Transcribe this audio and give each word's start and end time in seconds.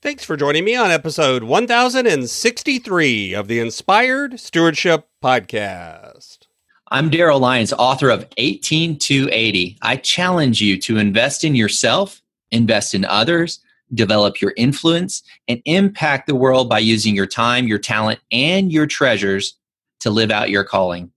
Thanks 0.00 0.24
for 0.24 0.36
joining 0.36 0.64
me 0.64 0.76
on 0.76 0.92
episode 0.92 1.42
1063 1.42 3.34
of 3.34 3.48
the 3.48 3.58
Inspired 3.58 4.38
Stewardship 4.38 5.08
Podcast. 5.20 6.46
I'm 6.92 7.10
Daryl 7.10 7.40
Lyons, 7.40 7.72
author 7.72 8.08
of 8.08 8.24
18280. 8.36 9.76
I 9.82 9.96
challenge 9.96 10.60
you 10.60 10.78
to 10.82 10.98
invest 10.98 11.42
in 11.42 11.56
yourself, 11.56 12.22
invest 12.52 12.94
in 12.94 13.04
others, 13.06 13.58
develop 13.92 14.40
your 14.40 14.54
influence, 14.56 15.24
and 15.48 15.60
impact 15.64 16.28
the 16.28 16.36
world 16.36 16.68
by 16.68 16.78
using 16.78 17.16
your 17.16 17.26
time, 17.26 17.66
your 17.66 17.80
talent, 17.80 18.20
and 18.30 18.70
your 18.70 18.86
treasures 18.86 19.58
to 19.98 20.10
live 20.10 20.30
out 20.30 20.48
your 20.48 20.62
calling. 20.62 21.10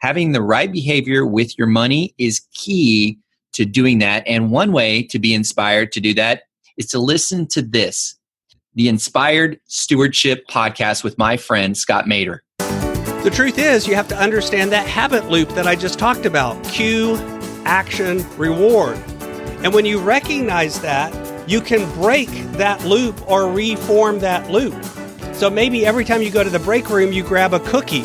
Having 0.00 0.32
the 0.32 0.42
right 0.42 0.70
behavior 0.70 1.24
with 1.24 1.56
your 1.56 1.66
money 1.66 2.14
is 2.18 2.42
key 2.52 3.18
to 3.54 3.64
doing 3.64 4.00
that. 4.00 4.22
And 4.26 4.50
one 4.50 4.72
way 4.72 5.02
to 5.04 5.18
be 5.18 5.32
inspired 5.32 5.92
to 5.92 6.00
do 6.00 6.12
that 6.12 6.42
is 6.76 6.88
to 6.88 6.98
listen 6.98 7.46
to 7.48 7.62
this 7.62 8.17
the 8.78 8.88
Inspired 8.88 9.58
Stewardship 9.66 10.46
podcast 10.48 11.02
with 11.02 11.18
my 11.18 11.36
friend 11.36 11.76
Scott 11.76 12.04
Maderer. 12.04 12.38
The 13.24 13.30
truth 13.34 13.58
is, 13.58 13.88
you 13.88 13.96
have 13.96 14.06
to 14.06 14.16
understand 14.16 14.70
that 14.70 14.86
habit 14.86 15.28
loop 15.28 15.48
that 15.50 15.66
I 15.66 15.74
just 15.74 15.98
talked 15.98 16.24
about 16.24 16.62
cue, 16.62 17.16
action, 17.64 18.24
reward. 18.38 18.96
And 19.64 19.74
when 19.74 19.84
you 19.84 19.98
recognize 19.98 20.80
that, 20.82 21.12
you 21.50 21.60
can 21.60 21.92
break 21.94 22.28
that 22.52 22.84
loop 22.84 23.28
or 23.28 23.50
reform 23.50 24.20
that 24.20 24.48
loop. 24.48 24.80
So 25.34 25.50
maybe 25.50 25.84
every 25.84 26.04
time 26.04 26.22
you 26.22 26.30
go 26.30 26.44
to 26.44 26.50
the 26.50 26.60
break 26.60 26.88
room, 26.88 27.12
you 27.12 27.24
grab 27.24 27.54
a 27.54 27.60
cookie. 27.60 28.04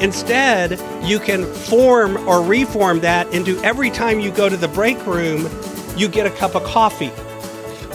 Instead, 0.00 0.72
you 1.02 1.20
can 1.20 1.46
form 1.46 2.18
or 2.28 2.42
reform 2.42 3.00
that 3.00 3.32
into 3.32 3.58
every 3.64 3.88
time 3.88 4.20
you 4.20 4.30
go 4.30 4.50
to 4.50 4.58
the 4.58 4.68
break 4.68 5.06
room, 5.06 5.48
you 5.96 6.06
get 6.06 6.26
a 6.26 6.30
cup 6.30 6.54
of 6.54 6.62
coffee 6.64 7.12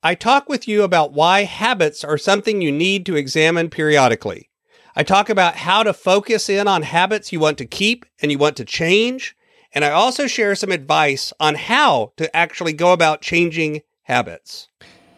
I 0.00 0.14
talk 0.14 0.48
with 0.48 0.68
you 0.68 0.84
about 0.84 1.12
why 1.12 1.42
habits 1.42 2.04
are 2.04 2.16
something 2.16 2.62
you 2.62 2.70
need 2.70 3.04
to 3.06 3.16
examine 3.16 3.68
periodically. 3.68 4.48
I 4.94 5.02
talk 5.02 5.28
about 5.28 5.56
how 5.56 5.82
to 5.82 5.92
focus 5.92 6.48
in 6.48 6.68
on 6.68 6.82
habits 6.82 7.32
you 7.32 7.40
want 7.40 7.58
to 7.58 7.66
keep 7.66 8.06
and 8.22 8.30
you 8.30 8.38
want 8.38 8.56
to 8.58 8.64
change. 8.64 9.34
And 9.74 9.84
I 9.84 9.90
also 9.90 10.28
share 10.28 10.54
some 10.54 10.70
advice 10.70 11.32
on 11.40 11.56
how 11.56 12.12
to 12.16 12.34
actually 12.34 12.74
go 12.74 12.92
about 12.92 13.22
changing 13.22 13.80
habits. 14.02 14.68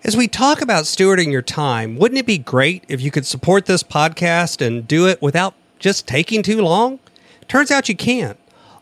As 0.03 0.17
we 0.17 0.27
talk 0.29 0.63
about 0.63 0.85
stewarding 0.85 1.31
your 1.31 1.43
time, 1.43 1.97
wouldn't 1.99 2.19
it 2.19 2.27
be 2.27 2.39
great 2.39 2.85
if 2.89 3.03
you 3.03 3.11
could 3.11 3.27
support 3.27 3.67
this 3.67 3.83
podcast 3.83 4.67
and 4.67 4.89
do 4.89 5.07
it 5.07 5.21
without 5.21 5.53
just 5.79 6.09
taking 6.09 6.43
too 6.43 6.63
long? 6.63 7.01
Turns 7.49 7.71
out 7.71 7.91
you 7.91 7.97
can't 7.97 8.40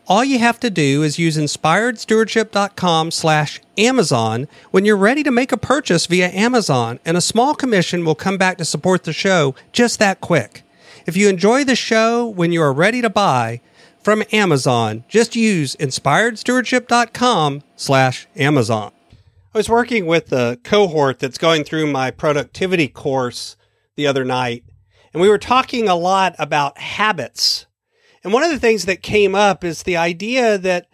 all 0.09 0.25
you 0.25 0.39
have 0.39 0.59
to 0.59 0.71
do 0.71 1.03
is 1.03 1.19
use 1.19 1.37
inspiredstewardship.com 1.37 3.11
slash 3.11 3.61
Amazon 3.77 4.47
when 4.71 4.83
you're 4.83 4.97
ready 4.97 5.21
to 5.21 5.29
make 5.29 5.51
a 5.51 5.57
purchase 5.57 6.07
via 6.07 6.29
Amazon, 6.29 6.99
and 7.05 7.15
a 7.15 7.21
small 7.21 7.53
commission 7.53 8.03
will 8.03 8.15
come 8.15 8.37
back 8.37 8.57
to 8.57 8.65
support 8.65 9.03
the 9.03 9.13
show 9.13 9.53
just 9.71 9.99
that 9.99 10.19
quick. 10.19 10.63
If 11.05 11.15
you 11.15 11.29
enjoy 11.29 11.63
the 11.63 11.75
show 11.75 12.27
when 12.27 12.51
you 12.51 12.61
are 12.61 12.73
ready 12.73 13.01
to 13.03 13.09
buy 13.09 13.61
from 14.01 14.23
Amazon, 14.31 15.05
just 15.07 15.35
use 15.35 15.75
inspiredstewardship.com 15.75 17.61
slash 17.75 18.27
Amazon. 18.35 18.91
I 19.53 19.57
was 19.59 19.69
working 19.69 20.07
with 20.07 20.31
a 20.31 20.59
cohort 20.63 21.19
that's 21.19 21.37
going 21.37 21.63
through 21.63 21.85
my 21.91 22.09
productivity 22.09 22.87
course 22.87 23.57
the 23.95 24.07
other 24.07 24.25
night, 24.25 24.63
and 25.13 25.21
we 25.21 25.29
were 25.29 25.37
talking 25.37 25.87
a 25.87 25.95
lot 25.95 26.35
about 26.39 26.79
habits 26.79 27.67
and 28.23 28.33
one 28.33 28.43
of 28.43 28.51
the 28.51 28.59
things 28.59 28.85
that 28.85 29.03
came 29.03 29.35
up 29.35 29.63
is 29.63 29.83
the 29.83 29.97
idea 29.97 30.57
that 30.57 30.87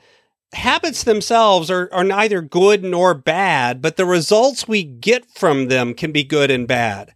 habits 0.54 1.04
themselves 1.04 1.70
are, 1.70 1.90
are 1.92 2.04
neither 2.04 2.42
good 2.42 2.84
nor 2.84 3.14
bad, 3.14 3.82
but 3.82 3.98
the 3.98 4.06
results 4.06 4.68
we 4.68 4.84
get 4.84 5.26
from 5.30 5.68
them 5.68 5.94
can 5.94 6.12
be 6.12 6.24
good 6.24 6.50
and 6.50 6.68
bad. 6.68 7.14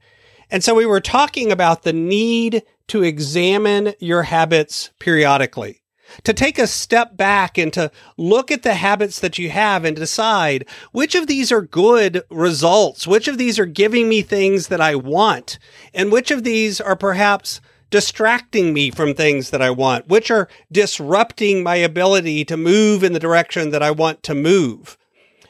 And 0.51 0.63
so 0.63 0.73
we 0.73 0.85
were 0.85 1.01
talking 1.01 1.51
about 1.51 1.83
the 1.83 1.93
need 1.93 2.63
to 2.87 3.03
examine 3.03 3.93
your 3.99 4.23
habits 4.23 4.89
periodically, 4.99 5.81
to 6.23 6.33
take 6.33 6.57
a 6.57 6.65
step 6.65 7.15
back 7.15 7.57
and 7.57 7.71
to 7.73 7.91
look 8.17 8.49
at 8.49 8.63
the 8.63 8.73
habits 8.73 9.19
that 9.19 9.37
you 9.37 9.51
have 9.51 9.85
and 9.85 9.95
decide 9.95 10.65
which 10.91 11.13
of 11.13 11.27
these 11.27 11.51
are 11.51 11.61
good 11.61 12.23
results, 12.31 13.05
which 13.05 13.27
of 13.27 13.37
these 13.37 13.59
are 13.59 13.67
giving 13.67 14.09
me 14.09 14.23
things 14.23 14.67
that 14.67 14.81
I 14.81 14.95
want, 14.95 15.59
and 15.93 16.11
which 16.11 16.31
of 16.31 16.43
these 16.43 16.81
are 16.81 16.95
perhaps 16.95 17.61
distracting 17.89 18.73
me 18.73 18.91
from 18.91 19.13
things 19.13 19.50
that 19.50 19.61
I 19.61 19.72
want, 19.72 20.07
which 20.07 20.29
are 20.29 20.47
disrupting 20.72 21.63
my 21.63 21.75
ability 21.75 22.45
to 22.45 22.57
move 22.57 23.03
in 23.03 23.13
the 23.13 23.19
direction 23.19 23.72
that 23.72 23.83
I 23.83 23.91
want 23.91 24.23
to 24.23 24.35
move. 24.35 24.97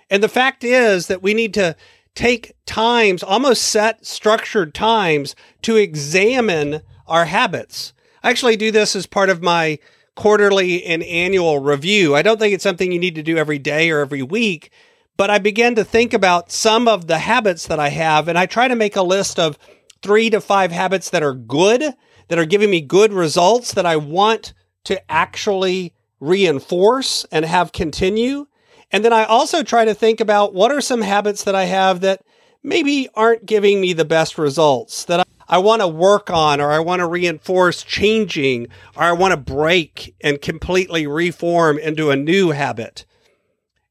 And 0.10 0.24
the 0.24 0.30
fact 0.30 0.64
is 0.64 1.08
that 1.08 1.22
we 1.22 1.34
need 1.34 1.54
to 1.56 1.76
take 2.16 2.54
times, 2.66 3.24
almost 3.24 3.64
set 3.64 4.06
structured 4.06 4.74
times 4.74 5.36
to 5.62 5.76
examine 5.76 6.82
our 7.08 7.26
habits. 7.26 7.94
I 8.24 8.30
actually 8.30 8.58
do 8.58 8.72
this 8.72 8.96
as 8.96 9.06
part 9.06 9.30
of 9.30 9.42
my 9.42 9.80
quarterly 10.16 10.84
and 10.84 11.02
annual 11.04 11.60
review. 11.60 12.16
I 12.16 12.22
don't 12.22 12.40
think 12.40 12.54
it's 12.54 12.64
something 12.64 12.92
you 12.92 13.00
need 13.00 13.16
to 13.16 13.24
do 13.24 13.38
every 13.38 13.60
day 13.60 13.90
or 13.90 14.00
every 14.00 14.22
week, 14.22 14.72
but 15.16 15.30
I 15.30 15.38
began 15.38 15.76
to 15.76 15.84
think 15.84 16.14
about 16.14 16.52
some 16.52 16.88
of 16.88 17.08
the 17.08 17.20
habits 17.20 17.68
that 17.68 17.80
I 17.80 17.90
have 17.90 18.28
and 18.28 18.38
I 18.38 18.46
try 18.46 18.68
to 18.68 18.76
make 18.76 18.96
a 18.96 19.02
list 19.02 19.40
of 19.40 19.58
three 20.02 20.30
to 20.30 20.42
five 20.42 20.72
habits 20.72 21.10
that 21.12 21.24
are 21.24 21.34
good 21.34 21.94
that 22.30 22.40
are 22.40 22.46
giving 22.46 22.70
me 22.70 22.80
good 22.80 23.12
results 23.12 23.74
that 23.74 23.86
I 23.86 23.98
want 23.98 24.54
to 24.86 25.12
actually 25.12 25.94
reinforce 26.20 27.26
and 27.32 27.44
have 27.44 27.72
continue. 27.72 28.48
And 28.92 29.04
then 29.04 29.14
I 29.14 29.26
also 29.26 29.62
try 29.62 29.86
to 29.86 29.94
think 29.94 30.20
about 30.20 30.54
what 30.54 30.72
are 30.72 30.82
some 30.82 31.02
habits 31.02 31.44
that 31.44 31.56
I 31.56 31.66
have 31.66 32.02
that 32.02 32.22
maybe 32.64 33.10
aren't 33.16 33.46
giving 33.46 33.82
me 33.82 33.94
the 33.94 34.06
best 34.06 34.38
results 34.38 35.06
that 35.06 35.22
I, 35.22 35.24
I 35.48 35.58
want 35.60 35.82
to 35.82 35.88
work 35.88 36.30
on 36.30 36.60
or 36.62 36.72
I 36.72 36.80
want 36.80 37.00
to 37.00 37.08
reinforce 37.08 37.84
changing 37.84 38.68
or 38.96 39.04
I 39.04 39.12
want 39.12 39.32
to 39.32 39.38
break 39.38 40.16
and 40.22 40.42
completely 40.42 41.08
reform 41.08 41.78
into 41.78 42.10
a 42.10 42.16
new 42.16 42.52
habit. 42.52 43.06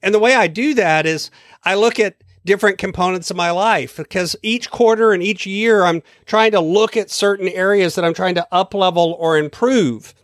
And 0.03 0.15
the 0.15 0.21
way 0.21 0.35
I 0.35 0.47
do 0.47 0.75
that 0.75 1.07
is 1.07 1.31
I 1.65 1.75
look 1.75 1.99
at 1.99 2.23
different 2.45 2.79
components 2.79 3.31
of 3.31 3.37
my 3.37 3.51
life 3.51 3.97
because 3.97 4.37
each 4.43 4.71
quarter 4.71 5.13
and 5.13 5.23
each 5.23 5.47
year 5.47 5.85
I'm 5.85 6.03
trying 6.27 6.53
to 6.53 6.61
look 6.61 6.97
at 6.97 7.11
certain 7.11 7.49
areas 7.49 7.95
that 7.95 8.05
I'm 8.05 8.15
trying 8.15 8.35
to 8.37 8.47
up 8.53 8.75
level 8.75 9.17
or 9.19 9.37
improve. 9.39 10.15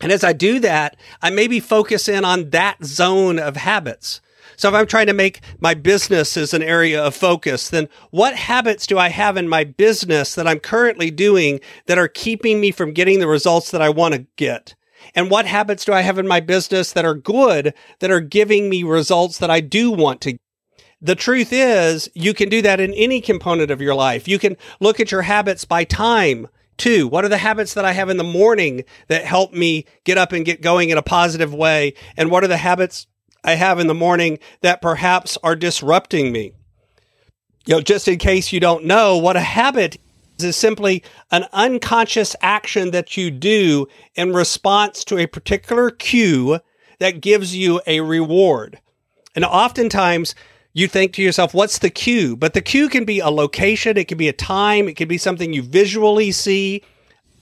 And 0.00 0.12
as 0.12 0.24
I 0.24 0.32
do 0.32 0.58
that, 0.60 0.96
I 1.22 1.30
maybe 1.30 1.60
focus 1.60 2.08
in 2.08 2.24
on 2.24 2.50
that 2.50 2.84
zone 2.84 3.38
of 3.38 3.56
habits. 3.56 4.20
So 4.56 4.68
if 4.68 4.74
I'm 4.74 4.86
trying 4.86 5.06
to 5.06 5.12
make 5.12 5.40
my 5.58 5.74
business 5.74 6.36
as 6.36 6.54
an 6.54 6.62
area 6.62 7.02
of 7.02 7.14
focus, 7.14 7.68
then 7.68 7.88
what 8.10 8.36
habits 8.36 8.86
do 8.86 8.98
I 8.98 9.08
have 9.08 9.36
in 9.36 9.48
my 9.48 9.64
business 9.64 10.34
that 10.34 10.46
I'm 10.46 10.60
currently 10.60 11.10
doing 11.10 11.60
that 11.86 11.98
are 11.98 12.08
keeping 12.08 12.60
me 12.60 12.70
from 12.70 12.92
getting 12.92 13.18
the 13.18 13.26
results 13.26 13.70
that 13.72 13.82
I 13.82 13.88
want 13.88 14.14
to 14.14 14.26
get? 14.36 14.74
And 15.14 15.30
what 15.30 15.46
habits 15.46 15.84
do 15.84 15.92
I 15.92 16.00
have 16.00 16.18
in 16.18 16.28
my 16.28 16.40
business 16.40 16.92
that 16.92 17.04
are 17.04 17.14
good, 17.14 17.74
that 17.98 18.10
are 18.10 18.20
giving 18.20 18.70
me 18.70 18.82
results 18.82 19.38
that 19.38 19.50
I 19.50 19.60
do 19.60 19.90
want 19.90 20.20
to 20.22 20.38
the 21.04 21.14
truth 21.14 21.52
is, 21.52 22.08
you 22.14 22.32
can 22.32 22.48
do 22.48 22.62
that 22.62 22.80
in 22.80 22.94
any 22.94 23.20
component 23.20 23.70
of 23.70 23.82
your 23.82 23.94
life. 23.94 24.26
You 24.26 24.38
can 24.38 24.56
look 24.80 25.00
at 25.00 25.12
your 25.12 25.22
habits 25.22 25.66
by 25.66 25.84
time 25.84 26.48
too. 26.78 27.06
What 27.06 27.26
are 27.26 27.28
the 27.28 27.38
habits 27.38 27.74
that 27.74 27.84
I 27.84 27.92
have 27.92 28.08
in 28.08 28.16
the 28.16 28.24
morning 28.24 28.84
that 29.08 29.26
help 29.26 29.52
me 29.52 29.84
get 30.04 30.16
up 30.16 30.32
and 30.32 30.46
get 30.46 30.62
going 30.62 30.88
in 30.88 30.96
a 30.96 31.02
positive 31.02 31.52
way? 31.52 31.92
And 32.16 32.30
what 32.30 32.42
are 32.42 32.48
the 32.48 32.56
habits 32.56 33.06
I 33.44 33.52
have 33.52 33.78
in 33.78 33.86
the 33.86 33.94
morning 33.94 34.38
that 34.62 34.80
perhaps 34.80 35.36
are 35.42 35.54
disrupting 35.54 36.32
me? 36.32 36.54
You 37.66 37.74
know, 37.74 37.80
just 37.82 38.08
in 38.08 38.18
case 38.18 38.50
you 38.50 38.58
don't 38.58 38.86
know, 38.86 39.18
what 39.18 39.36
a 39.36 39.40
habit 39.40 39.96
is 39.96 40.00
is 40.42 40.56
simply 40.56 41.04
an 41.30 41.46
unconscious 41.52 42.34
action 42.40 42.90
that 42.90 43.16
you 43.16 43.30
do 43.30 43.86
in 44.16 44.32
response 44.32 45.04
to 45.04 45.18
a 45.18 45.28
particular 45.28 45.90
cue 45.90 46.58
that 46.98 47.20
gives 47.20 47.54
you 47.54 47.80
a 47.86 48.00
reward. 48.00 48.80
And 49.36 49.44
oftentimes, 49.44 50.34
you 50.74 50.88
think 50.88 51.12
to 51.14 51.22
yourself, 51.22 51.54
what's 51.54 51.78
the 51.78 51.88
cue? 51.88 52.36
But 52.36 52.52
the 52.52 52.60
cue 52.60 52.88
can 52.88 53.04
be 53.04 53.20
a 53.20 53.30
location, 53.30 53.96
it 53.96 54.08
can 54.08 54.18
be 54.18 54.28
a 54.28 54.32
time, 54.32 54.88
it 54.88 54.96
can 54.96 55.08
be 55.08 55.18
something 55.18 55.52
you 55.52 55.62
visually 55.62 56.32
see. 56.32 56.82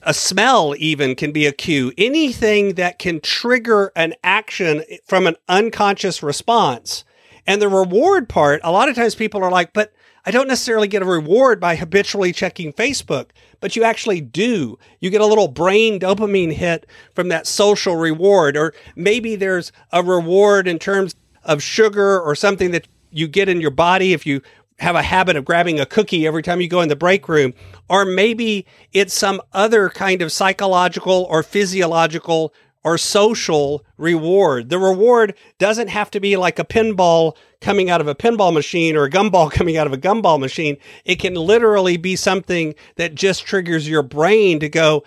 A 0.03 0.13
smell 0.13 0.75
even 0.77 1.15
can 1.15 1.31
be 1.31 1.47
a 1.47 1.51
cue. 1.51 1.91
Anything 1.97 2.75
that 2.75 2.99
can 2.99 3.19
trigger 3.21 3.91
an 3.95 4.13
action 4.23 4.83
from 5.05 5.25
an 5.25 5.35
unconscious 5.49 6.21
response. 6.21 7.03
And 7.47 7.61
the 7.61 7.69
reward 7.69 8.29
part, 8.29 8.61
a 8.63 8.71
lot 8.71 8.87
of 8.87 8.95
times 8.95 9.15
people 9.15 9.43
are 9.43 9.51
like, 9.51 9.73
but 9.73 9.93
I 10.25 10.31
don't 10.31 10.47
necessarily 10.47 10.87
get 10.87 11.01
a 11.01 11.05
reward 11.05 11.59
by 11.59 11.75
habitually 11.75 12.33
checking 12.33 12.71
Facebook, 12.71 13.29
but 13.59 13.75
you 13.75 13.83
actually 13.83 14.21
do. 14.21 14.77
You 14.99 15.09
get 15.09 15.21
a 15.21 15.25
little 15.25 15.47
brain 15.47 15.99
dopamine 15.99 16.53
hit 16.53 16.85
from 17.15 17.29
that 17.29 17.47
social 17.47 17.95
reward, 17.95 18.55
or 18.55 18.73
maybe 18.95 19.35
there's 19.35 19.71
a 19.91 20.03
reward 20.03 20.67
in 20.67 20.79
terms 20.79 21.15
of 21.43 21.61
sugar 21.63 22.21
or 22.21 22.35
something 22.35 22.71
that 22.71 22.87
you 23.13 23.27
get 23.27 23.49
in 23.49 23.61
your 23.61 23.71
body 23.71 24.13
if 24.13 24.25
you 24.25 24.41
have 24.79 24.95
a 24.95 25.03
habit 25.03 25.35
of 25.35 25.45
grabbing 25.45 25.79
a 25.79 25.85
cookie 25.85 26.25
every 26.25 26.41
time 26.41 26.59
you 26.59 26.67
go 26.67 26.81
in 26.81 26.89
the 26.89 26.95
break 26.95 27.29
room, 27.29 27.53
or 27.89 28.05
maybe 28.05 28.65
it's 28.91 29.13
some 29.13 29.41
other 29.53 29.89
kind 29.89 30.21
of 30.21 30.31
psychological 30.31 31.27
or 31.29 31.43
physiological 31.43 32.53
or 32.83 32.97
social 32.97 33.85
reward. 33.97 34.69
The 34.69 34.79
reward 34.79 35.35
doesn't 35.57 35.87
have 35.87 36.11
to 36.11 36.19
be 36.19 36.35
like 36.35 36.59
a 36.59 36.65
pinball 36.65 37.37
coming 37.61 37.89
out 37.89 38.01
of 38.01 38.07
a 38.07 38.15
pinball 38.15 38.53
machine 38.53 38.95
or 38.95 39.05
a 39.05 39.09
gumball 39.09 39.51
coming 39.51 39.77
out 39.77 39.87
of 39.87 39.93
a 39.93 39.97
gumball 39.97 40.39
machine. 40.39 40.77
It 41.05 41.15
can 41.15 41.35
literally 41.35 41.97
be 41.97 42.15
something 42.15 42.75
that 42.97 43.15
just 43.15 43.45
triggers 43.45 43.87
your 43.87 44.03
brain 44.03 44.59
to 44.59 44.69
go, 44.69 45.03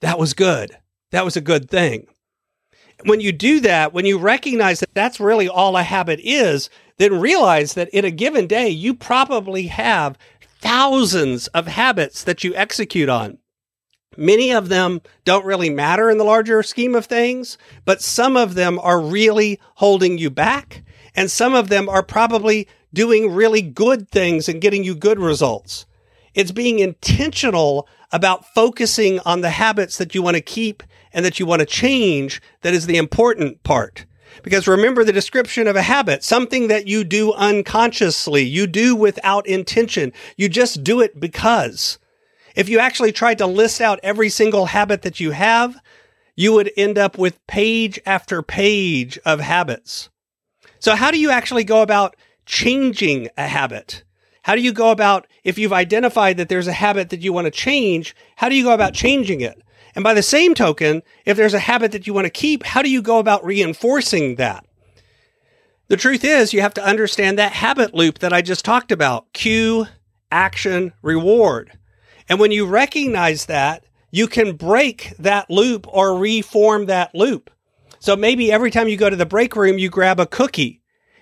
that 0.00 0.18
was 0.18 0.34
good. 0.34 0.76
That 1.12 1.24
was 1.24 1.36
a 1.36 1.40
good 1.40 1.70
thing. 1.70 2.06
When 3.04 3.20
you 3.20 3.32
do 3.32 3.60
that, 3.60 3.92
when 3.92 4.04
you 4.04 4.18
recognize 4.18 4.80
that 4.80 4.94
that's 4.94 5.20
really 5.20 5.48
all 5.48 5.76
a 5.76 5.82
habit 5.82 6.20
is, 6.22 6.70
then 6.98 7.20
realize 7.20 7.74
that 7.74 7.88
in 7.90 8.04
a 8.04 8.10
given 8.10 8.46
day, 8.46 8.68
you 8.68 8.94
probably 8.94 9.68
have 9.68 10.18
thousands 10.60 11.46
of 11.48 11.66
habits 11.66 12.22
that 12.24 12.44
you 12.44 12.54
execute 12.54 13.08
on. 13.08 13.38
Many 14.16 14.52
of 14.52 14.68
them 14.68 15.00
don't 15.24 15.46
really 15.46 15.70
matter 15.70 16.10
in 16.10 16.18
the 16.18 16.24
larger 16.24 16.62
scheme 16.62 16.94
of 16.94 17.06
things, 17.06 17.56
but 17.84 18.02
some 18.02 18.36
of 18.36 18.54
them 18.54 18.78
are 18.80 19.00
really 19.00 19.60
holding 19.76 20.18
you 20.18 20.30
back. 20.30 20.82
And 21.14 21.30
some 21.30 21.54
of 21.54 21.68
them 21.68 21.88
are 21.88 22.02
probably 22.02 22.68
doing 22.92 23.32
really 23.32 23.62
good 23.62 24.10
things 24.10 24.48
and 24.48 24.60
getting 24.60 24.84
you 24.84 24.94
good 24.94 25.18
results. 25.18 25.86
It's 26.34 26.52
being 26.52 26.78
intentional 26.80 27.88
about 28.12 28.46
focusing 28.54 29.20
on 29.20 29.40
the 29.40 29.50
habits 29.50 29.98
that 29.98 30.14
you 30.14 30.22
want 30.22 30.36
to 30.36 30.42
keep 30.42 30.82
and 31.12 31.24
that 31.24 31.38
you 31.38 31.46
want 31.46 31.60
to 31.60 31.66
change 31.66 32.40
that 32.62 32.74
is 32.74 32.86
the 32.86 32.96
important 32.96 33.62
part. 33.62 34.06
Because 34.42 34.68
remember 34.68 35.04
the 35.04 35.12
description 35.12 35.66
of 35.66 35.76
a 35.76 35.82
habit, 35.82 36.22
something 36.22 36.68
that 36.68 36.86
you 36.86 37.04
do 37.04 37.32
unconsciously, 37.32 38.42
you 38.42 38.66
do 38.66 38.94
without 38.94 39.46
intention, 39.46 40.12
you 40.36 40.48
just 40.48 40.84
do 40.84 41.00
it 41.00 41.18
because. 41.18 41.98
If 42.54 42.68
you 42.68 42.78
actually 42.78 43.12
tried 43.12 43.38
to 43.38 43.46
list 43.46 43.80
out 43.80 44.00
every 44.02 44.28
single 44.28 44.66
habit 44.66 45.02
that 45.02 45.20
you 45.20 45.32
have, 45.32 45.80
you 46.36 46.52
would 46.52 46.70
end 46.76 46.96
up 46.96 47.18
with 47.18 47.44
page 47.46 48.00
after 48.06 48.42
page 48.42 49.18
of 49.24 49.40
habits. 49.40 50.08
So, 50.78 50.96
how 50.96 51.10
do 51.10 51.18
you 51.18 51.30
actually 51.30 51.64
go 51.64 51.82
about 51.82 52.16
changing 52.46 53.28
a 53.36 53.46
habit? 53.46 54.04
How 54.42 54.54
do 54.54 54.62
you 54.62 54.72
go 54.72 54.90
about, 54.90 55.26
if 55.44 55.58
you've 55.58 55.72
identified 55.72 56.38
that 56.38 56.48
there's 56.48 56.66
a 56.66 56.72
habit 56.72 57.10
that 57.10 57.20
you 57.20 57.32
want 57.32 57.44
to 57.44 57.50
change, 57.50 58.16
how 58.36 58.48
do 58.48 58.54
you 58.54 58.64
go 58.64 58.72
about 58.72 58.94
changing 58.94 59.42
it? 59.42 59.60
And 59.94 60.04
by 60.04 60.14
the 60.14 60.22
same 60.22 60.54
token, 60.54 61.02
if 61.24 61.36
there's 61.36 61.54
a 61.54 61.58
habit 61.58 61.92
that 61.92 62.06
you 62.06 62.14
want 62.14 62.26
to 62.26 62.30
keep, 62.30 62.62
how 62.62 62.82
do 62.82 62.90
you 62.90 63.02
go 63.02 63.18
about 63.18 63.44
reinforcing 63.44 64.36
that? 64.36 64.64
The 65.88 65.96
truth 65.96 66.24
is, 66.24 66.52
you 66.52 66.60
have 66.60 66.74
to 66.74 66.84
understand 66.84 67.38
that 67.38 67.52
habit 67.52 67.94
loop 67.94 68.20
that 68.20 68.32
I 68.32 68.42
just 68.42 68.64
talked 68.64 68.92
about 68.92 69.32
cue, 69.32 69.86
action, 70.30 70.92
reward. 71.02 71.72
And 72.28 72.38
when 72.38 72.52
you 72.52 72.64
recognize 72.66 73.46
that, 73.46 73.84
you 74.12 74.28
can 74.28 74.54
break 74.54 75.12
that 75.18 75.50
loop 75.50 75.86
or 75.88 76.16
reform 76.16 76.86
that 76.86 77.14
loop. 77.14 77.50
So 77.98 78.16
maybe 78.16 78.52
every 78.52 78.70
time 78.70 78.88
you 78.88 78.96
go 78.96 79.10
to 79.10 79.16
the 79.16 79.26
break 79.26 79.56
room, 79.56 79.78
you 79.78 79.90
grab 79.90 80.20
a 80.20 80.26
cookie. 80.26 80.80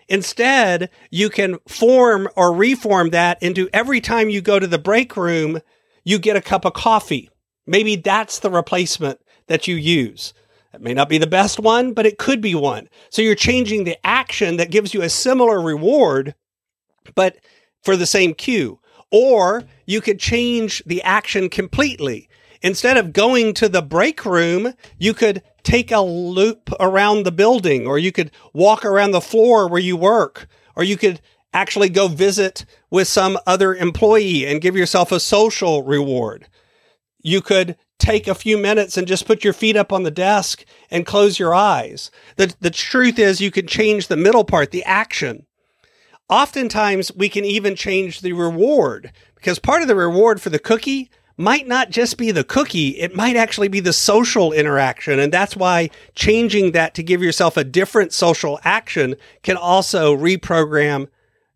Instead, 0.08 0.90
you 1.10 1.28
can 1.28 1.58
form 1.66 2.28
or 2.36 2.54
reform 2.54 3.10
that 3.10 3.42
into 3.42 3.68
every 3.72 4.00
time 4.00 4.30
you 4.30 4.40
go 4.40 4.58
to 4.58 4.66
the 4.66 4.78
break 4.78 5.16
room, 5.16 5.60
you 6.04 6.18
get 6.18 6.36
a 6.36 6.40
cup 6.40 6.64
of 6.64 6.72
coffee. 6.72 7.30
Maybe 7.68 7.96
that's 7.96 8.38
the 8.38 8.50
replacement 8.50 9.20
that 9.46 9.68
you 9.68 9.76
use. 9.76 10.32
It 10.72 10.80
may 10.80 10.94
not 10.94 11.10
be 11.10 11.18
the 11.18 11.26
best 11.26 11.60
one, 11.60 11.92
but 11.92 12.06
it 12.06 12.16
could 12.16 12.40
be 12.40 12.54
one. 12.54 12.88
So 13.10 13.20
you're 13.20 13.34
changing 13.34 13.84
the 13.84 13.98
action 14.06 14.56
that 14.56 14.70
gives 14.70 14.94
you 14.94 15.02
a 15.02 15.10
similar 15.10 15.60
reward, 15.60 16.34
but 17.14 17.36
for 17.82 17.94
the 17.94 18.06
same 18.06 18.32
cue. 18.32 18.80
Or 19.12 19.64
you 19.86 20.00
could 20.00 20.18
change 20.18 20.82
the 20.86 21.02
action 21.02 21.50
completely. 21.50 22.30
Instead 22.62 22.96
of 22.96 23.12
going 23.12 23.52
to 23.54 23.68
the 23.68 23.82
break 23.82 24.24
room, 24.24 24.72
you 24.98 25.12
could 25.12 25.42
take 25.62 25.92
a 25.92 26.00
loop 26.00 26.70
around 26.80 27.24
the 27.24 27.32
building, 27.32 27.86
or 27.86 27.98
you 27.98 28.12
could 28.12 28.30
walk 28.54 28.84
around 28.84 29.10
the 29.10 29.20
floor 29.20 29.68
where 29.68 29.80
you 29.80 29.96
work, 29.96 30.48
or 30.74 30.84
you 30.84 30.96
could 30.96 31.20
actually 31.52 31.90
go 31.90 32.08
visit 32.08 32.64
with 32.90 33.08
some 33.08 33.38
other 33.46 33.74
employee 33.74 34.46
and 34.46 34.62
give 34.62 34.76
yourself 34.76 35.12
a 35.12 35.20
social 35.20 35.82
reward. 35.82 36.48
You 37.28 37.42
could 37.42 37.76
take 37.98 38.26
a 38.26 38.34
few 38.34 38.56
minutes 38.56 38.96
and 38.96 39.06
just 39.06 39.26
put 39.26 39.44
your 39.44 39.52
feet 39.52 39.76
up 39.76 39.92
on 39.92 40.02
the 40.02 40.10
desk 40.10 40.64
and 40.90 41.04
close 41.04 41.38
your 41.38 41.54
eyes. 41.54 42.10
The, 42.36 42.54
the 42.60 42.70
truth 42.70 43.18
is, 43.18 43.42
you 43.42 43.50
can 43.50 43.66
change 43.66 44.06
the 44.06 44.16
middle 44.16 44.44
part, 44.44 44.70
the 44.70 44.84
action. 44.84 45.44
Oftentimes, 46.30 47.12
we 47.14 47.28
can 47.28 47.44
even 47.44 47.76
change 47.76 48.22
the 48.22 48.32
reward 48.32 49.12
because 49.34 49.58
part 49.58 49.82
of 49.82 49.88
the 49.88 49.94
reward 49.94 50.40
for 50.40 50.48
the 50.48 50.58
cookie 50.58 51.10
might 51.36 51.68
not 51.68 51.90
just 51.90 52.16
be 52.16 52.30
the 52.30 52.44
cookie, 52.44 52.98
it 52.98 53.14
might 53.14 53.36
actually 53.36 53.68
be 53.68 53.80
the 53.80 53.92
social 53.92 54.50
interaction. 54.52 55.18
And 55.18 55.30
that's 55.30 55.54
why 55.54 55.90
changing 56.14 56.72
that 56.72 56.94
to 56.94 57.02
give 57.02 57.22
yourself 57.22 57.58
a 57.58 57.62
different 57.62 58.14
social 58.14 58.58
action 58.64 59.16
can 59.42 59.56
also 59.56 60.16
reprogram 60.16 61.08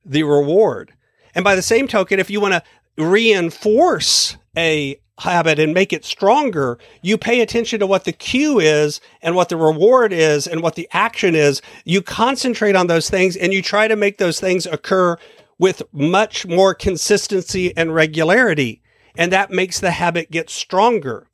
the 0.05 0.23
reward. 0.23 0.93
And 1.35 1.43
by 1.43 1.57
the 1.57 1.63
same 1.63 1.89
token, 1.89 2.21
if 2.21 2.31
you 2.31 2.41
want 2.41 2.55
to 2.55 2.63
reinforce 3.03 4.37
a 4.57 5.01
habit 5.19 5.59
and 5.59 5.75
make 5.75 5.93
it 5.93 6.05
stronger, 6.05 6.79
you 7.03 7.19
pay 7.19 7.41
attention 7.41 7.81
to 7.81 7.87
what 7.87 8.05
the 8.05 8.13
cue 8.13 8.59
is 8.59 9.01
and 9.21 9.35
what 9.35 9.49
the 9.49 9.57
reward 9.57 10.13
is 10.13 10.47
and 10.47 10.63
what 10.63 10.75
the 10.75 10.89
action 10.93 11.35
is. 11.35 11.63
You 11.85 12.03
concentrate 12.03 12.77
on 12.77 12.87
those 12.87 13.11
things 13.11 13.37
and 13.37 13.53
you 13.53 13.63
try 13.63 13.89
to 13.89 13.97
make 13.97 14.19
those 14.19 14.41
things 14.41 14.67
occur 14.67 15.17
with 15.59 15.83
much 15.93 16.47
more 16.47 16.75
consistency 16.75 17.77
and 17.77 17.95
regularity. 17.95 18.83
And 19.15 19.31
that 19.33 19.51
makes 19.51 19.79
the 19.79 19.93
habit 19.93 20.31
get 20.31 20.51
stronger. 20.51 21.29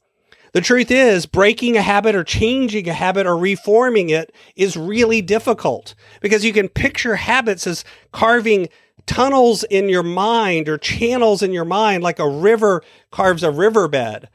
The 0.52 0.60
truth 0.60 0.90
is, 0.90 1.26
breaking 1.26 1.76
a 1.76 1.82
habit 1.82 2.14
or 2.14 2.24
changing 2.24 2.88
a 2.88 2.94
habit 2.94 3.26
or 3.26 3.36
reforming 3.36 4.10
it 4.10 4.34
is 4.56 4.76
really 4.76 5.20
difficult 5.20 5.94
because 6.20 6.44
you 6.44 6.52
can 6.52 6.68
picture 6.68 7.16
habits 7.16 7.66
as 7.66 7.84
carving 8.12 8.68
tunnels 9.06 9.64
in 9.64 9.88
your 9.88 10.02
mind 10.02 10.68
or 10.68 10.78
channels 10.78 11.42
in 11.42 11.52
your 11.52 11.64
mind 11.64 12.02
like 12.02 12.18
a 12.18 12.28
river 12.28 12.82
carves 13.10 13.42
a 13.42 13.50
riverbed. 13.50 14.28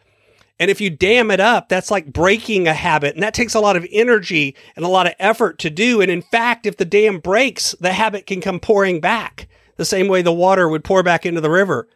And 0.59 0.69
if 0.69 0.79
you 0.79 0.89
dam 0.89 1.31
it 1.31 1.39
up, 1.39 1.67
that's 1.67 1.91
like 1.91 2.13
breaking 2.13 2.67
a 2.67 2.73
habit. 2.73 3.15
And 3.15 3.23
that 3.23 3.33
takes 3.33 3.53
a 3.53 3.59
lot 3.59 3.75
of 3.75 3.85
energy 3.91 4.55
and 4.75 4.85
a 4.85 4.89
lot 4.89 5.07
of 5.07 5.13
effort 5.19 5.59
to 5.59 5.69
do. 5.69 5.99
And 5.99 6.09
in 6.09 6.21
fact, 6.21 6.65
if 6.65 6.77
the 6.77 6.85
dam 6.85 7.19
breaks, 7.19 7.75
the 7.79 7.93
habit 7.93 8.25
can 8.25 8.39
come 8.39 8.59
pouring 8.59 8.99
back 8.99 9.47
the 9.77 9.85
same 9.85 10.07
way 10.07 10.21
the 10.21 10.31
water 10.31 10.69
would 10.69 10.83
pour 10.83 11.03
back 11.03 11.25
into 11.25 11.41
the 11.41 11.49
river. 11.49 11.88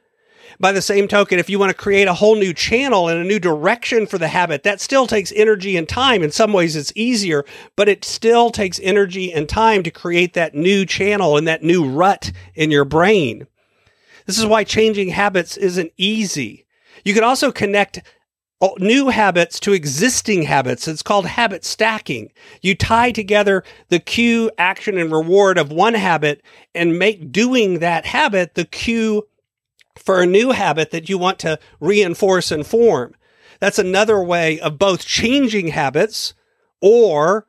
By 0.60 0.72
the 0.72 0.82
same 0.82 1.08
token, 1.08 1.40
if 1.40 1.50
you 1.50 1.60
want 1.60 1.70
to 1.70 1.78
create 1.78 2.08
a 2.08 2.14
whole 2.14 2.36
new 2.36 2.54
channel 2.54 3.08
and 3.08 3.20
a 3.20 3.24
new 3.24 3.40
direction 3.40 4.08
for 4.08 4.18
the 4.18 4.28
habit, 4.30 4.64
that 4.64 4.82
still 4.82 5.08
takes 5.08 5.32
energy 5.36 5.78
and 5.78 5.88
time. 5.88 6.24
In 6.24 6.32
some 6.32 6.54
ways, 6.54 6.76
it's 6.76 6.94
easier, 6.96 7.46
but 7.76 7.90
it 7.90 8.04
still 8.04 8.50
takes 8.50 8.80
energy 8.82 9.32
and 9.32 9.48
time 9.48 9.84
to 9.84 9.92
create 9.92 10.34
that 10.34 10.56
new 10.56 10.86
channel 10.86 11.38
and 11.38 11.48
that 11.48 11.64
new 11.64 11.88
rut 11.88 12.32
in 12.56 12.72
your 12.72 12.86
brain. 12.86 13.48
This 14.26 14.38
is 14.38 14.46
why 14.46 14.64
changing 14.64 15.10
habits 15.10 15.58
isn't 15.58 15.94
easy. 15.98 16.66
You 17.06 17.14
can 17.14 17.24
also 17.24 17.52
connect 17.52 18.02
new 18.80 19.10
habits 19.10 19.60
to 19.62 19.74
existing 19.74 20.44
habits. 20.44 20.88
It's 20.88 21.04
called 21.04 21.28
habit 21.28 21.64
stacking. 21.64 22.32
You 22.62 22.76
tie 22.76 23.12
together 23.12 23.64
the 23.90 24.00
cue, 24.00 24.50
action, 24.58 24.98
and 24.98 25.12
reward 25.12 25.58
of 25.58 25.72
one 25.72 25.94
habit 25.94 26.42
and 26.74 26.98
make 26.98 27.32
doing 27.32 27.80
that 27.80 28.06
habit 28.06 28.56
the 28.56 28.66
cue 28.66 29.28
for 30.00 30.22
a 30.22 30.26
new 30.26 30.52
habit 30.52 30.92
that 30.92 31.10
you 31.10 31.18
want 31.18 31.40
to 31.40 31.60
reinforce 31.80 32.52
and 32.52 32.66
form. 32.66 33.16
That's 33.60 33.80
another 33.80 34.22
way 34.22 34.60
of 34.60 34.78
both 34.78 35.06
changing 35.06 35.68
habits 35.70 36.34
or 36.82 37.48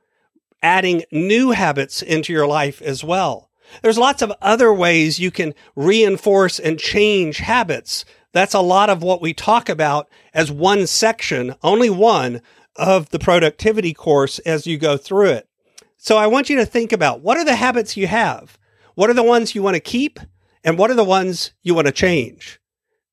adding 0.62 1.04
new 1.12 1.50
habits 1.50 2.02
into 2.02 2.32
your 2.32 2.46
life 2.46 2.80
as 2.82 3.04
well. 3.04 3.50
There's 3.82 3.98
lots 3.98 4.22
of 4.22 4.32
other 4.40 4.72
ways 4.72 5.18
you 5.18 5.30
can 5.30 5.54
reinforce 5.76 6.58
and 6.58 6.78
change 6.78 7.38
habits. 7.38 8.04
That's 8.32 8.54
a 8.54 8.60
lot 8.60 8.90
of 8.90 9.02
what 9.02 9.20
we 9.20 9.34
talk 9.34 9.68
about 9.68 10.08
as 10.32 10.50
one 10.50 10.86
section, 10.86 11.54
only 11.62 11.90
one 11.90 12.40
of 12.76 13.10
the 13.10 13.18
productivity 13.18 13.92
course 13.92 14.38
as 14.40 14.66
you 14.66 14.78
go 14.78 14.96
through 14.96 15.30
it. 15.30 15.48
So 15.96 16.16
I 16.16 16.26
want 16.26 16.48
you 16.48 16.56
to 16.56 16.66
think 16.66 16.92
about 16.92 17.20
what 17.20 17.36
are 17.36 17.44
the 17.44 17.56
habits 17.56 17.96
you 17.96 18.06
have? 18.06 18.58
What 18.94 19.10
are 19.10 19.14
the 19.14 19.22
ones 19.22 19.54
you 19.54 19.62
want 19.62 19.74
to 19.74 19.80
keep? 19.80 20.18
And 20.64 20.78
what 20.78 20.90
are 20.90 20.94
the 20.94 21.04
ones 21.04 21.52
you 21.62 21.74
want 21.74 21.86
to 21.86 21.92
change? 21.92 22.60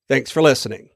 Thanks 0.07 0.31
for 0.31 0.41
listening. 0.41 0.89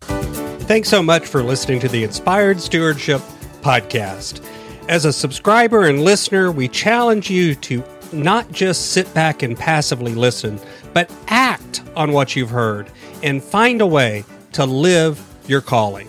Thanks 0.00 0.88
so 0.88 1.02
much 1.02 1.26
for 1.26 1.42
listening 1.42 1.80
to 1.80 1.88
the 1.88 2.04
Inspired 2.04 2.60
Stewardship 2.60 3.22
Podcast. 3.62 4.44
As 4.88 5.04
a 5.04 5.12
subscriber 5.12 5.86
and 5.86 6.04
listener, 6.04 6.50
we 6.50 6.68
challenge 6.68 7.30
you 7.30 7.54
to 7.56 7.82
not 8.12 8.50
just 8.52 8.92
sit 8.92 9.12
back 9.14 9.42
and 9.42 9.56
passively 9.56 10.14
listen, 10.14 10.58
but 10.92 11.10
act 11.28 11.82
on 11.96 12.12
what 12.12 12.34
you've 12.36 12.50
heard 12.50 12.90
and 13.22 13.42
find 13.42 13.80
a 13.80 13.86
way 13.86 14.24
to 14.52 14.64
live 14.64 15.22
your 15.46 15.60
calling. 15.60 16.08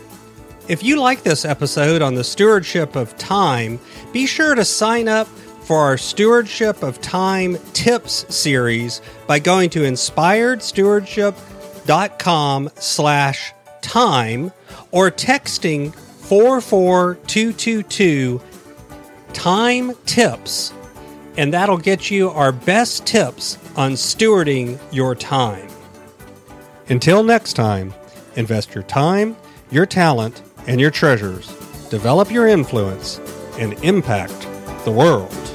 If 0.67 0.83
you 0.83 0.99
like 0.99 1.23
this 1.23 1.45
episode 1.45 2.01
on 2.01 2.15
the 2.15 2.23
stewardship 2.23 2.95
of 2.95 3.17
time, 3.17 3.79
be 4.13 4.25
sure 4.25 4.55
to 4.55 4.63
sign 4.63 5.07
up 5.07 5.27
for 5.69 5.79
our 5.81 5.97
Stewardship 5.99 6.81
of 6.81 6.99
Time 6.99 7.55
Tips 7.73 8.25
series 8.35 9.03
by 9.27 9.37
going 9.37 9.69
to 9.69 9.81
inspiredstewardship.com 9.81 12.69
slash 12.73 13.53
time 13.79 14.51
or 14.89 15.11
texting 15.11 15.93
44222 15.93 18.41
time 19.31 19.93
tips 20.07 20.73
and 21.37 21.53
that'll 21.53 21.77
get 21.77 22.09
you 22.09 22.31
our 22.31 22.51
best 22.51 23.05
tips 23.05 23.59
on 23.75 23.91
stewarding 23.91 24.79
your 24.91 25.13
time. 25.13 25.67
Until 26.87 27.23
next 27.23 27.53
time, 27.53 27.93
invest 28.35 28.73
your 28.73 28.85
time, 28.85 29.37
your 29.69 29.85
talent, 29.85 30.41
and 30.65 30.81
your 30.81 30.89
treasures, 30.89 31.45
develop 31.91 32.31
your 32.31 32.47
influence, 32.47 33.19
and 33.59 33.73
impact 33.83 34.47
the 34.83 34.91
world. 34.91 35.48